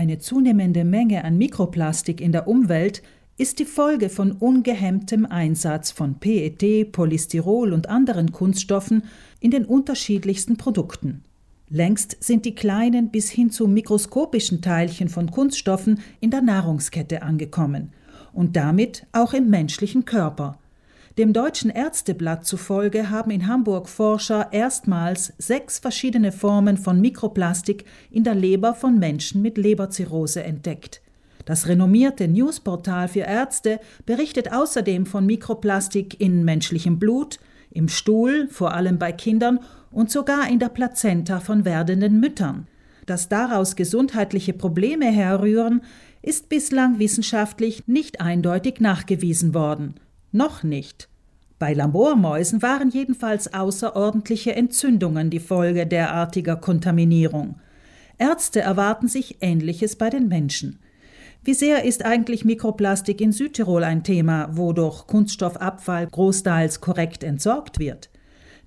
[0.00, 3.02] Eine zunehmende Menge an Mikroplastik in der Umwelt
[3.36, 9.02] ist die Folge von ungehemmtem Einsatz von PET, Polystyrol und anderen Kunststoffen
[9.40, 11.22] in den unterschiedlichsten Produkten.
[11.68, 17.92] Längst sind die kleinen bis hin zu mikroskopischen Teilchen von Kunststoffen in der Nahrungskette angekommen
[18.32, 20.58] und damit auch im menschlichen Körper.
[21.18, 28.22] Dem Deutschen Ärzteblatt zufolge haben in Hamburg Forscher erstmals sechs verschiedene Formen von Mikroplastik in
[28.22, 31.02] der Leber von Menschen mit Leberzirrhose entdeckt.
[31.46, 37.40] Das renommierte Newsportal für Ärzte berichtet außerdem von Mikroplastik in menschlichem Blut,
[37.72, 39.58] im Stuhl, vor allem bei Kindern
[39.90, 42.68] und sogar in der Plazenta von werdenden Müttern.
[43.06, 45.82] Dass daraus gesundheitliche Probleme herrühren,
[46.22, 49.94] ist bislang wissenschaftlich nicht eindeutig nachgewiesen worden.
[50.32, 51.09] Noch nicht.
[51.60, 57.56] Bei Labormäusen waren jedenfalls außerordentliche Entzündungen die Folge derartiger Kontaminierung.
[58.16, 60.78] Ärzte erwarten sich Ähnliches bei den Menschen.
[61.44, 67.78] Wie sehr ist eigentlich Mikroplastik in Südtirol ein Thema, wo durch Kunststoffabfall großteils korrekt entsorgt
[67.78, 68.08] wird?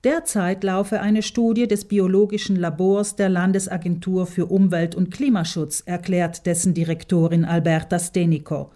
[0.03, 6.75] Derzeit laufe eine Studie des biologischen Labors der Landesagentur für Umwelt und Klimaschutz, erklärt dessen
[6.75, 8.69] Direktorin Alberta Stenico.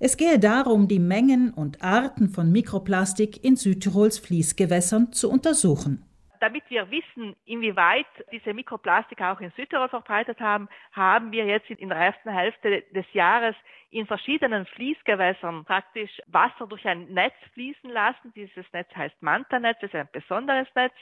[0.00, 6.04] Es gehe darum, die Mengen und Arten von Mikroplastik in Südtirols Fließgewässern zu untersuchen.
[6.40, 11.88] Damit wir wissen, inwieweit diese Mikroplastik auch in Südtirol verbreitet haben, haben wir jetzt in
[11.88, 13.54] der ersten Hälfte des Jahres
[13.90, 18.32] in verschiedenen Fließgewässern praktisch Wasser durch ein Netz fließen lassen.
[18.34, 20.92] Dieses Netz heißt Manta-Netz, ist ein besonderes Netz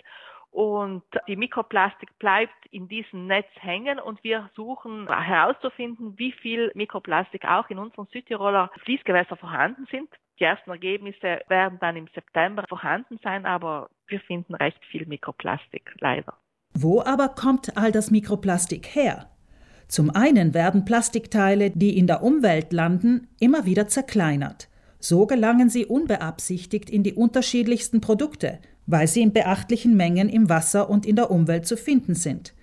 [0.53, 7.47] und die Mikroplastik bleibt in diesem Netz hängen und wir suchen herauszufinden, wie viel Mikroplastik
[7.47, 10.11] auch in unseren Südtiroler Fließgewässern vorhanden sind.
[10.39, 15.95] Die ersten Ergebnisse werden dann im September vorhanden sein, aber wir finden recht viel Mikroplastik,
[16.01, 16.35] leider.
[16.75, 19.31] Wo aber kommt all das Mikroplastik her?
[19.89, 24.69] Zum einen werden Plastikteile, die in der Umwelt landen, immer wieder zerkleinert.
[24.99, 30.91] So gelangen sie unbeabsichtigt in die unterschiedlichsten Produkte, weil sie in beachtlichen Mengen im Wasser
[30.91, 32.55] und in der Umwelt zu finden sind.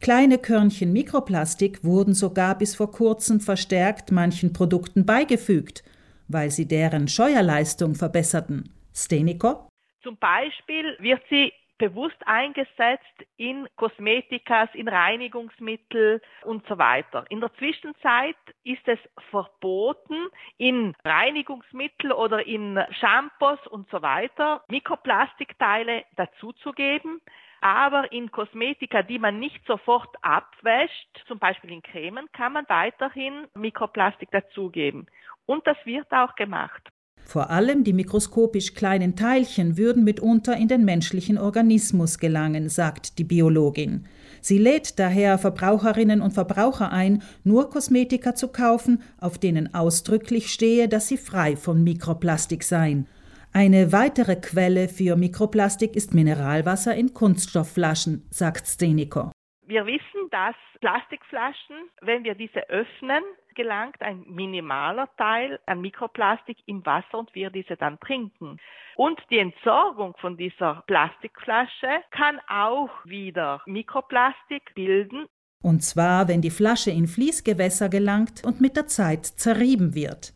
[0.00, 5.82] Kleine Körnchen Mikroplastik wurden sogar bis vor kurzem verstärkt manchen Produkten beigefügt
[6.28, 8.70] weil sie deren Scheuerleistung verbesserten.
[8.94, 9.68] Stenico?
[10.02, 17.24] Zum Beispiel wird sie bewusst eingesetzt in Kosmetikas, in Reinigungsmittel und so weiter.
[17.28, 18.98] In der Zwischenzeit ist es
[19.30, 27.20] verboten, in Reinigungsmittel oder in Shampoos und so weiter Mikroplastikteile dazuzugeben.
[27.60, 33.48] Aber in Kosmetika, die man nicht sofort abwäscht, zum Beispiel in Cremen, kann man weiterhin
[33.54, 35.06] Mikroplastik dazugeben.
[35.46, 36.90] Und das wird auch gemacht.
[37.26, 43.24] Vor allem die mikroskopisch kleinen Teilchen würden mitunter in den menschlichen Organismus gelangen, sagt die
[43.24, 44.04] Biologin.
[44.40, 50.86] Sie lädt daher Verbraucherinnen und Verbraucher ein, nur Kosmetika zu kaufen, auf denen ausdrücklich stehe,
[50.86, 53.08] dass sie frei von Mikroplastik seien.
[53.52, 59.32] Eine weitere Quelle für Mikroplastik ist Mineralwasser in Kunststoffflaschen, sagt Stenico.
[59.68, 63.24] Wir wissen, dass Plastikflaschen, wenn wir diese öffnen,
[63.56, 68.58] gelangt ein minimaler Teil an Mikroplastik im Wasser und wir diese dann trinken.
[68.94, 75.26] Und die Entsorgung von dieser Plastikflasche kann auch wieder Mikroplastik bilden.
[75.62, 80.32] Und zwar, wenn die Flasche in Fließgewässer gelangt und mit der Zeit zerrieben wird.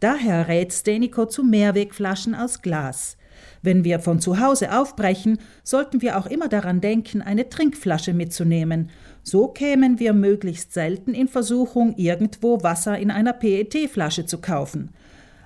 [0.00, 3.16] Daher rät Stenico zu Mehrwegflaschen aus Glas.
[3.62, 8.90] Wenn wir von zu Hause aufbrechen, sollten wir auch immer daran denken, eine Trinkflasche mitzunehmen.
[9.22, 14.90] So kämen wir möglichst selten in Versuchung, irgendwo Wasser in einer PET-Flasche zu kaufen.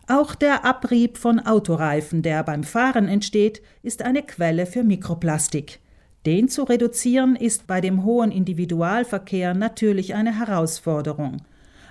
[0.07, 5.81] Auch der Abrieb von Autoreifen, der beim Fahren entsteht, ist eine Quelle für Mikroplastik.
[6.25, 11.43] Den zu reduzieren ist bei dem hohen Individualverkehr natürlich eine Herausforderung.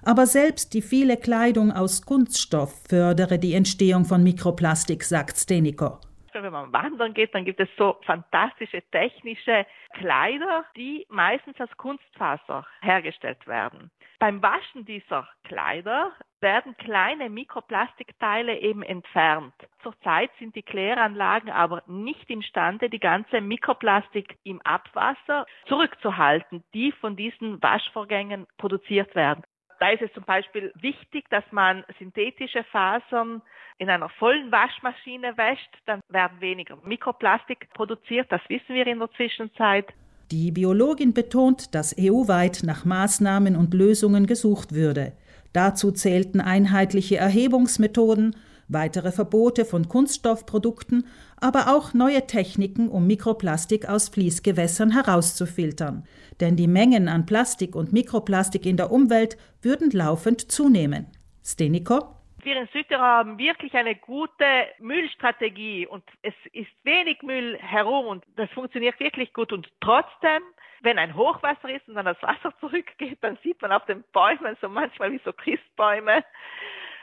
[0.07, 6.00] Aber selbst die viele Kleidung aus Kunststoff fördere die Entstehung von Mikroplastik, sagt Steniko.
[6.31, 9.66] Wenn man wandern geht, dann gibt es so fantastische technische
[9.96, 13.91] Kleider, die meistens aus Kunstfaser hergestellt werden.
[14.17, 19.55] Beim Waschen dieser Kleider werden kleine Mikroplastikteile eben entfernt.
[19.84, 27.17] Zurzeit sind die Kläranlagen aber nicht imstande, die ganze Mikroplastik im Abwasser zurückzuhalten, die von
[27.17, 29.43] diesen Waschvorgängen produziert werden.
[29.79, 33.41] Da ist es zum Beispiel wichtig, dass man synthetische Fasern
[33.78, 38.32] in einer vollen Waschmaschine wäscht, dann werden weniger Mikroplastik produziert.
[38.32, 39.85] Das wissen wir in der Zwischenzeit.
[40.32, 45.14] Die Biologin betont, dass EU-weit nach Maßnahmen und Lösungen gesucht würde.
[45.53, 48.35] Dazu zählten einheitliche Erhebungsmethoden,
[48.67, 51.08] weitere Verbote von Kunststoffprodukten,
[51.40, 56.05] aber auch neue Techniken, um Mikroplastik aus Fließgewässern herauszufiltern.
[56.40, 61.08] Denn die Mengen an Plastik und Mikroplastik in der Umwelt würden laufend zunehmen.
[61.43, 62.14] Steniko?
[62.43, 64.46] Wir in Südtirol haben wirklich eine gute
[64.79, 70.41] Müllstrategie und es ist wenig Müll herum und das funktioniert wirklich gut und trotzdem
[70.81, 74.58] wenn ein Hochwasser ist und dann das Wasser zurückgeht, dann sieht man auf den Bäumen
[74.61, 76.23] so manchmal wie so Christbäume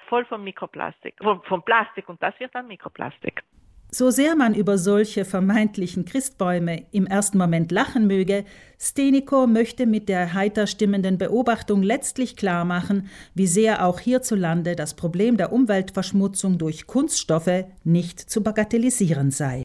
[0.09, 3.43] voll von Mikroplastik, von, von Plastik und das wird dann Mikroplastik.
[3.97, 8.45] So sehr man über solche vermeintlichen Christbäume im ersten Moment lachen möge,
[8.77, 15.37] Steniko möchte mit der heiter stimmenden Beobachtung letztlich klarmachen, wie sehr auch hierzulande das Problem
[15.37, 19.63] der Umweltverschmutzung durch Kunststoffe nicht zu bagatellisieren sei.